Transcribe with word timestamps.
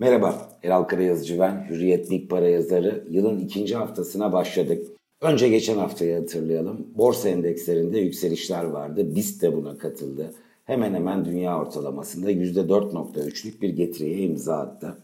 Merhaba, 0.00 0.48
Eral 0.62 0.82
Karayazıcı 0.82 1.38
ben, 1.38 1.66
Hürriyet 1.70 2.30
Para 2.30 2.48
yazarı. 2.48 3.04
Yılın 3.10 3.38
ikinci 3.38 3.76
haftasına 3.76 4.32
başladık. 4.32 4.86
Önce 5.20 5.48
geçen 5.48 5.78
haftayı 5.78 6.18
hatırlayalım. 6.18 6.86
Borsa 6.94 7.28
endekslerinde 7.28 7.98
yükselişler 7.98 8.64
vardı. 8.64 9.14
BIST 9.14 9.42
de 9.42 9.56
buna 9.56 9.78
katıldı. 9.78 10.34
Hemen 10.64 10.94
hemen 10.94 11.24
dünya 11.24 11.58
ortalamasında 11.58 12.32
%4.3'lük 12.32 13.62
bir 13.62 13.68
getiriye 13.68 14.18
imza 14.18 14.56
attı. 14.56 14.98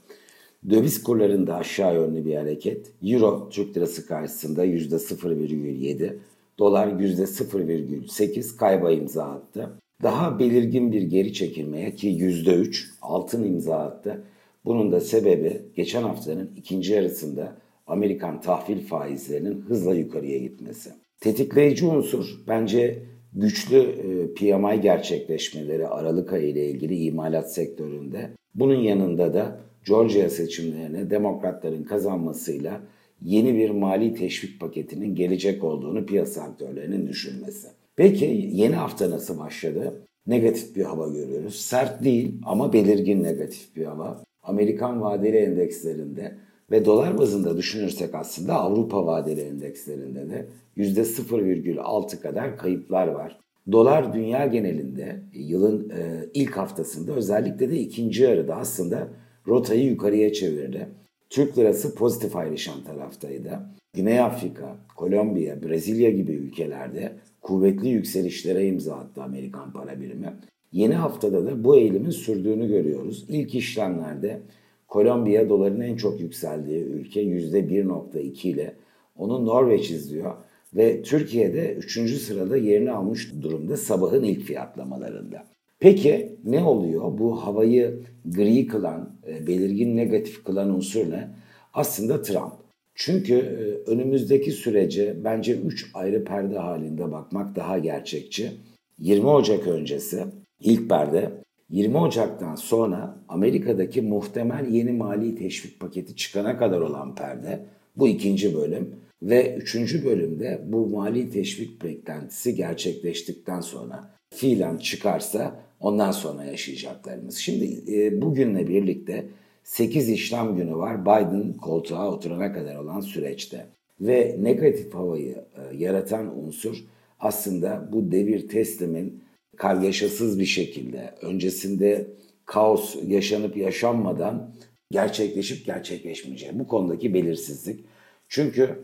Döviz 0.70 1.02
kurlarında 1.02 1.56
aşağı 1.56 1.94
yönlü 1.94 2.24
bir 2.24 2.36
hareket. 2.36 2.92
Euro 3.02 3.48
Türk 3.50 3.76
lirası 3.76 4.06
karşısında 4.06 4.66
%0,7, 4.66 6.16
dolar 6.58 6.86
%0,8 6.86 8.56
kayba 8.56 8.90
imza 8.90 9.24
attı. 9.24 9.70
Daha 10.02 10.38
belirgin 10.38 10.92
bir 10.92 11.02
geri 11.02 11.32
çekilmeye 11.32 11.94
ki 11.94 12.08
%3 12.08 12.84
altın 13.02 13.44
imza 13.44 13.78
attı. 13.78 14.24
Bunun 14.64 14.92
da 14.92 15.00
sebebi 15.00 15.62
geçen 15.76 16.02
haftanın 16.02 16.50
ikinci 16.56 16.92
yarısında 16.92 17.56
Amerikan 17.86 18.40
tahvil 18.40 18.86
faizlerinin 18.86 19.60
hızla 19.60 19.94
yukarıya 19.94 20.38
gitmesi. 20.38 20.90
Tetikleyici 21.20 21.86
unsur 21.86 22.26
bence 22.48 23.02
güçlü 23.32 23.78
e, 23.78 24.34
PMI 24.34 24.80
gerçekleşmeleri 24.80 25.88
Aralık 25.88 26.32
ayı 26.32 26.48
ile 26.48 26.70
ilgili 26.70 26.96
imalat 26.96 27.54
sektöründe. 27.54 28.30
Bunun 28.54 28.80
yanında 28.80 29.34
da 29.34 29.60
Georgia 29.86 30.30
seçimlerine 30.30 31.10
demokratların 31.10 31.84
kazanmasıyla 31.84 32.80
yeni 33.22 33.54
bir 33.54 33.70
mali 33.70 34.14
teşvik 34.14 34.60
paketinin 34.60 35.14
gelecek 35.14 35.64
olduğunu 35.64 36.06
piyasa 36.06 36.42
aktörlerinin 36.42 37.06
düşünmesi. 37.06 37.68
Peki 37.96 38.50
yeni 38.52 38.74
hafta 38.74 39.10
nasıl 39.10 39.38
başladı? 39.38 40.02
Negatif 40.26 40.76
bir 40.76 40.84
hava 40.84 41.08
görüyoruz. 41.08 41.56
Sert 41.56 42.04
değil 42.04 42.34
ama 42.44 42.72
belirgin 42.72 43.22
negatif 43.22 43.76
bir 43.76 43.84
hava. 43.84 44.24
Amerikan 44.44 45.02
vadeli 45.02 45.36
endekslerinde 45.36 46.34
ve 46.70 46.84
dolar 46.84 47.18
bazında 47.18 47.56
düşünürsek 47.56 48.14
aslında 48.14 48.54
Avrupa 48.54 49.06
vadeli 49.06 49.40
endekslerinde 49.40 50.30
de 50.30 50.46
%0,6 50.76 52.20
kadar 52.20 52.58
kayıplar 52.58 53.06
var. 53.06 53.38
Dolar 53.72 54.12
dünya 54.12 54.46
genelinde 54.46 55.20
yılın 55.32 55.90
e, 55.90 56.26
ilk 56.34 56.56
haftasında 56.56 57.12
özellikle 57.12 57.70
de 57.70 57.78
ikinci 57.78 58.22
yarıda 58.22 58.56
aslında 58.56 59.08
rotayı 59.48 59.84
yukarıya 59.84 60.32
çevirdi. 60.32 60.88
Türk 61.30 61.58
lirası 61.58 61.94
pozitif 61.94 62.36
ayrışan 62.36 62.84
taraftaydı. 62.84 63.60
Güney 63.94 64.20
Afrika, 64.20 64.76
Kolombiya, 64.96 65.62
Brezilya 65.62 66.10
gibi 66.10 66.32
ülkelerde 66.32 67.12
kuvvetli 67.40 67.88
yükselişlere 67.88 68.66
imza 68.66 68.94
attı 68.94 69.22
Amerikan 69.22 69.72
para 69.72 70.00
birimi. 70.00 70.32
Yeni 70.74 70.94
haftada 70.94 71.46
da 71.46 71.64
bu 71.64 71.76
eğilimin 71.76 72.10
sürdüğünü 72.10 72.68
görüyoruz. 72.68 73.24
İlk 73.28 73.54
işlemlerde 73.54 74.40
Kolombiya 74.88 75.48
doların 75.48 75.80
en 75.80 75.96
çok 75.96 76.20
yükseldiği 76.20 76.84
ülke 76.84 77.22
%1.2 77.22 78.48
ile 78.48 78.74
onu 79.16 79.46
Norveç 79.46 79.90
izliyor 79.90 80.34
ve 80.74 81.02
Türkiye'de 81.02 81.74
3. 81.74 82.20
sırada 82.20 82.56
yerini 82.56 82.90
almış 82.90 83.32
durumda 83.42 83.76
sabahın 83.76 84.22
ilk 84.22 84.42
fiyatlamalarında. 84.42 85.44
Peki 85.78 86.36
ne 86.44 86.64
oluyor? 86.64 87.18
Bu 87.18 87.46
havayı 87.46 88.00
gri 88.24 88.66
kılan, 88.66 89.10
e, 89.28 89.46
belirgin 89.46 89.96
negatif 89.96 90.44
kılan 90.44 90.70
unsur 90.70 91.10
ne? 91.10 91.28
Aslında 91.74 92.22
Trump. 92.22 92.52
Çünkü 92.94 93.34
e, 93.34 93.90
önümüzdeki 93.90 94.52
sürece 94.52 95.16
bence 95.24 95.56
3 95.56 95.90
ayrı 95.94 96.24
perde 96.24 96.58
halinde 96.58 97.12
bakmak 97.12 97.56
daha 97.56 97.78
gerçekçi. 97.78 98.52
20 98.98 99.26
Ocak 99.26 99.66
öncesi 99.66 100.24
ilk 100.60 100.88
perde, 100.88 101.32
20 101.70 101.98
Ocak'tan 101.98 102.54
sonra 102.54 103.18
Amerika'daki 103.28 104.02
muhtemel 104.02 104.68
yeni 104.70 104.92
mali 104.92 105.34
teşvik 105.34 105.80
paketi 105.80 106.16
çıkana 106.16 106.58
kadar 106.58 106.80
olan 106.80 107.14
perde 107.14 107.66
bu 107.96 108.08
ikinci 108.08 108.54
bölüm 108.54 108.96
ve 109.22 109.54
üçüncü 109.54 110.04
bölümde 110.04 110.62
bu 110.66 110.86
mali 110.86 111.30
teşvik 111.30 111.82
beklentisi 111.84 112.54
gerçekleştikten 112.54 113.60
sonra 113.60 114.10
fiilen 114.34 114.76
çıkarsa 114.76 115.60
ondan 115.80 116.10
sonra 116.10 116.44
yaşayacaklarımız. 116.44 117.36
Şimdi 117.36 117.92
e, 117.92 118.22
bugünle 118.22 118.68
birlikte 118.68 119.26
8 119.64 120.08
işlem 120.08 120.56
günü 120.56 120.76
var 120.76 121.02
Biden 121.02 121.52
koltuğa 121.52 122.10
oturana 122.12 122.52
kadar 122.52 122.76
olan 122.76 123.00
süreçte. 123.00 123.66
Ve 124.00 124.36
negatif 124.40 124.94
havayı 124.94 125.32
e, 125.32 125.76
yaratan 125.76 126.44
unsur 126.44 126.84
aslında 127.20 127.88
bu 127.92 128.12
devir 128.12 128.48
teslimin 128.48 129.23
kargaşasız 129.56 130.38
bir 130.38 130.44
şekilde 130.44 131.14
öncesinde 131.22 132.06
kaos 132.44 132.96
yaşanıp 133.06 133.56
yaşanmadan 133.56 134.50
gerçekleşip 134.90 135.66
gerçekleşmeyeceği. 135.66 136.58
Bu 136.58 136.66
konudaki 136.66 137.14
belirsizlik. 137.14 137.84
Çünkü 138.28 138.78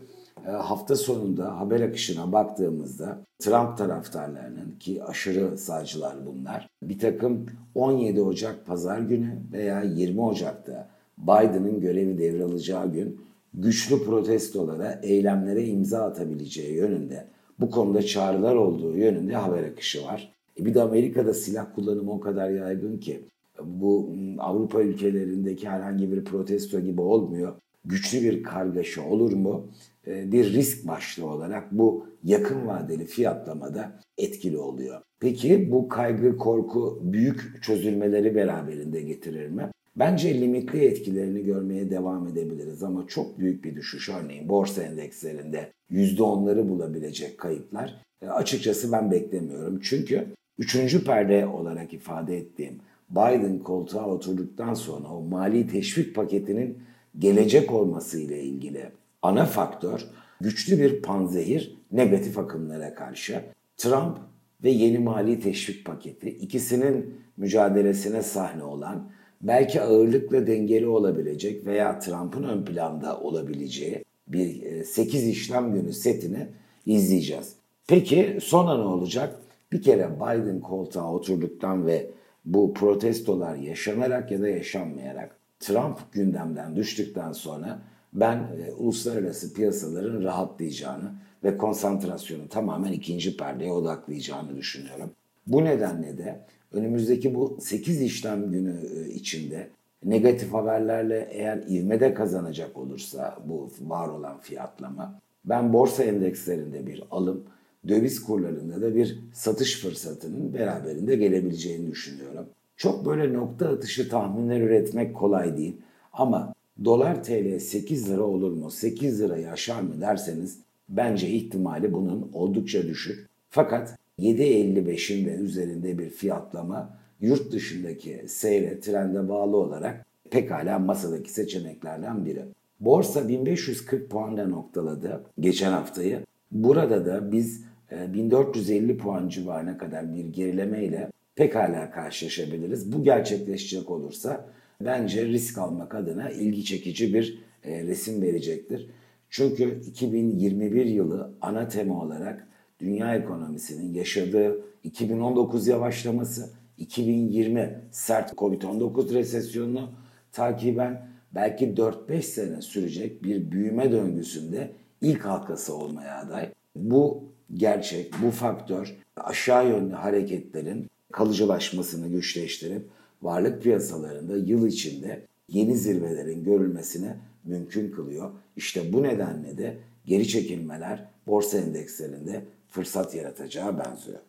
e, 0.47 0.51
hafta 0.51 0.95
sonunda 0.95 1.59
haber 1.59 1.81
akışına 1.81 2.31
baktığımızda 2.31 3.19
Trump 3.39 3.77
taraftarlarının 3.77 4.79
ki 4.79 5.03
aşırı 5.03 5.57
sağcılar 5.57 6.25
bunlar 6.25 6.67
bir 6.83 6.99
takım 6.99 7.45
17 7.75 8.21
Ocak 8.21 8.65
pazar 8.65 8.99
günü 8.99 9.37
veya 9.51 9.83
20 9.83 10.21
Ocak'ta 10.21 10.89
Biden'ın 11.17 11.81
görevi 11.81 12.17
devralacağı 12.17 12.93
gün 12.93 13.21
güçlü 13.53 14.03
protestolara, 14.03 14.99
eylemlere 15.03 15.65
imza 15.65 16.03
atabileceği 16.03 16.75
yönünde 16.75 17.27
bu 17.59 17.71
konuda 17.71 18.01
çağrılar 18.01 18.55
olduğu 18.55 18.97
yönünde 18.97 19.35
haber 19.35 19.63
akışı 19.63 20.05
var. 20.05 20.33
E 20.59 20.65
bir 20.65 20.73
de 20.73 20.81
Amerika'da 20.81 21.33
silah 21.33 21.75
kullanımı 21.75 22.11
o 22.11 22.19
kadar 22.19 22.49
yaygın 22.49 22.97
ki 22.97 23.21
bu 23.63 24.15
Avrupa 24.37 24.81
ülkelerindeki 24.81 25.69
herhangi 25.69 26.11
bir 26.11 26.23
protesto 26.23 26.79
gibi 26.79 27.01
olmuyor. 27.01 27.53
Güçlü 27.85 28.21
bir 28.21 28.43
kargaşa 28.43 29.07
olur 29.09 29.33
mu? 29.33 29.67
E, 30.07 30.31
bir 30.31 30.53
risk 30.53 30.87
başlığı 30.87 31.25
olarak 31.25 31.71
bu 31.71 32.05
yakın 32.23 32.67
vadeli 32.67 33.05
fiyatlamada 33.05 33.99
etkili 34.17 34.57
oluyor. 34.57 35.01
Peki 35.19 35.71
bu 35.71 35.87
kaygı, 35.87 36.37
korku 36.37 36.99
büyük 37.03 37.63
çözülmeleri 37.63 38.35
beraberinde 38.35 39.01
getirir 39.01 39.49
mi? 39.49 39.71
Bence 39.95 40.41
limitli 40.41 40.85
etkilerini 40.85 41.43
görmeye 41.43 41.89
devam 41.89 42.27
edebiliriz 42.27 42.83
ama 42.83 43.07
çok 43.07 43.39
büyük 43.39 43.63
bir 43.63 43.75
düşüş 43.75 44.09
örneğin 44.09 44.49
borsa 44.49 44.83
endekslerinde 44.83 45.71
%10'ları 45.91 46.69
bulabilecek 46.69 47.37
kayıplar 47.37 48.01
e, 48.21 48.27
açıkçası 48.27 48.91
ben 48.91 49.11
beklemiyorum. 49.11 49.79
Çünkü 49.83 50.27
üçüncü 50.57 51.03
perde 51.03 51.47
olarak 51.47 51.93
ifade 51.93 52.37
ettiğim 52.37 52.79
Biden 53.09 53.59
koltuğa 53.59 54.05
oturduktan 54.05 54.73
sonra 54.73 55.07
o 55.07 55.21
mali 55.21 55.67
teşvik 55.67 56.15
paketinin 56.15 56.77
gelecek 57.19 57.71
olması 57.71 58.19
ile 58.19 58.43
ilgili 58.43 58.85
ana 59.21 59.45
faktör 59.45 60.07
güçlü 60.41 60.79
bir 60.79 61.01
panzehir 61.01 61.77
negatif 61.91 62.37
akımlara 62.37 62.93
karşı. 62.93 63.41
Trump 63.77 64.17
ve 64.63 64.69
yeni 64.69 64.99
mali 64.99 65.39
teşvik 65.39 65.85
paketi 65.85 66.29
ikisinin 66.29 67.15
mücadelesine 67.37 68.21
sahne 68.21 68.63
olan 68.63 69.11
belki 69.41 69.81
ağırlıkla 69.81 70.47
dengeli 70.47 70.87
olabilecek 70.87 71.65
veya 71.65 71.99
Trump'ın 71.99 72.43
ön 72.43 72.65
planda 72.65 73.19
olabileceği 73.19 74.03
bir 74.27 74.83
8 74.83 75.23
e, 75.23 75.29
işlem 75.29 75.73
günü 75.73 75.93
setini 75.93 76.47
izleyeceğiz. 76.85 77.53
Peki 77.87 78.37
sonra 78.41 78.77
ne 78.77 78.83
olacak? 78.83 79.35
Bir 79.71 79.81
kere 79.81 80.15
Biden 80.15 80.59
koltuğa 80.59 81.13
oturduktan 81.13 81.85
ve 81.85 82.11
bu 82.45 82.73
protestolar 82.73 83.55
yaşanarak 83.55 84.31
ya 84.31 84.41
da 84.41 84.47
yaşanmayarak 84.47 85.35
Trump 85.59 85.97
gündemden 86.11 86.75
düştükten 86.75 87.31
sonra 87.31 87.81
ben 88.13 88.35
e, 88.37 88.71
uluslararası 88.71 89.53
piyasaların 89.53 90.23
rahatlayacağını 90.23 91.11
ve 91.43 91.57
konsantrasyonu 91.57 92.49
tamamen 92.49 92.91
ikinci 92.91 93.37
perdeye 93.37 93.71
odaklayacağını 93.71 94.55
düşünüyorum. 94.57 95.11
Bu 95.47 95.63
nedenle 95.63 96.17
de 96.17 96.39
önümüzdeki 96.71 97.35
bu 97.35 97.57
8 97.61 98.01
işlem 98.01 98.51
günü 98.51 98.75
e, 98.95 99.09
içinde 99.09 99.69
negatif 100.05 100.53
haberlerle 100.53 101.27
eğer 101.31 101.57
ivmede 101.57 102.13
kazanacak 102.13 102.77
olursa 102.77 103.37
bu 103.45 103.69
var 103.81 104.07
olan 104.07 104.39
fiyatlama 104.39 105.19
ben 105.45 105.73
borsa 105.73 106.03
endekslerinde 106.03 106.87
bir 106.87 107.03
alım, 107.11 107.43
döviz 107.87 108.23
kurlarında 108.23 108.81
da 108.81 108.95
bir 108.95 109.19
satış 109.33 109.81
fırsatının 109.81 110.53
beraberinde 110.53 111.15
gelebileceğini 111.15 111.91
düşünüyorum. 111.91 112.45
Çok 112.77 113.05
böyle 113.05 113.33
nokta 113.33 113.69
atışı 113.69 114.09
tahminler 114.09 114.61
üretmek 114.61 115.15
kolay 115.15 115.57
değil 115.57 115.77
ama 116.13 116.53
dolar 116.85 117.23
TL 117.23 117.59
8 117.59 118.09
lira 118.09 118.23
olur 118.23 118.51
mu, 118.51 118.71
8 118.71 119.21
lirayı 119.21 119.51
aşar 119.51 119.81
mı 119.81 120.01
derseniz 120.01 120.59
bence 120.89 121.27
ihtimali 121.29 121.93
bunun 121.93 122.29
oldukça 122.33 122.83
düşük. 122.83 123.29
Fakat 123.49 123.97
7.55'in 124.19 125.25
de 125.25 125.31
üzerinde 125.31 125.97
bir 125.97 126.09
fiyatlama 126.09 126.97
yurt 127.21 127.51
dışındaki 127.51 128.25
seyre, 128.27 128.79
trende 128.79 129.29
bağlı 129.29 129.57
olarak 129.57 130.05
pekala 130.31 130.79
masadaki 130.79 131.31
seçeneklerden 131.31 132.25
biri. 132.25 132.45
Borsa 132.79 133.27
1540 133.27 134.09
puanla 134.09 134.47
noktaladı 134.47 135.23
geçen 135.39 135.71
haftayı. 135.71 136.25
Burada 136.51 137.05
da 137.05 137.31
biz 137.31 137.63
1450 137.91 138.91
e, 138.91 138.97
puan 138.97 139.27
civarına 139.27 139.77
kadar 139.77 140.13
bir 140.13 140.25
gerileme 140.25 140.85
ile 140.85 141.07
pekala 141.35 141.91
karşılaşabiliriz. 141.91 142.93
Bu 142.93 143.03
gerçekleşecek 143.03 143.89
olursa 143.89 144.49
bence 144.81 145.25
risk 145.25 145.57
almak 145.57 145.95
adına 145.95 146.29
ilgi 146.29 146.65
çekici 146.65 147.13
bir 147.13 147.39
e, 147.63 147.83
resim 147.83 148.21
verecektir. 148.21 148.89
Çünkü 149.29 149.81
2021 149.87 150.85
yılı 150.85 151.31
ana 151.41 151.67
tema 151.67 152.03
olarak 152.03 152.47
dünya 152.79 153.15
ekonomisinin 153.15 153.93
yaşadığı 153.93 154.61
2019 154.83 155.67
yavaşlaması, 155.67 156.49
2020 156.77 157.81
sert 157.91 158.33
Covid-19 158.33 159.13
resesyonunu 159.13 159.89
takiben 160.31 161.07
belki 161.35 161.67
4-5 161.67 162.21
sene 162.21 162.61
sürecek 162.61 163.23
bir 163.23 163.51
büyüme 163.51 163.91
döngüsünde 163.91 164.71
ilk 165.01 165.25
halkası 165.25 165.75
olmaya 165.75 166.19
aday. 166.19 166.49
Bu 166.75 167.23
gerçek, 167.57 168.13
bu 168.23 168.31
faktör 168.31 168.95
aşağı 169.15 169.67
yönlü 169.69 169.93
hareketlerin 169.93 170.89
kalıcılaşmasını 171.11 172.07
güçleştirip 172.07 172.85
varlık 173.21 173.63
piyasalarında 173.63 174.37
yıl 174.37 174.67
içinde 174.67 175.21
yeni 175.49 175.77
zirvelerin 175.77 176.43
görülmesini 176.43 177.13
mümkün 177.43 177.91
kılıyor. 177.91 178.31
İşte 178.55 178.93
bu 178.93 179.03
nedenle 179.03 179.57
de 179.57 179.77
geri 180.05 180.27
çekilmeler 180.27 181.05
borsa 181.27 181.57
endekslerinde 181.57 182.45
fırsat 182.69 183.15
yaratacağı 183.15 183.79
benziyor. 183.79 184.19